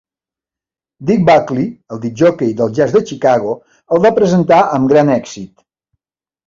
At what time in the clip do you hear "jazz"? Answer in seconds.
2.81-2.97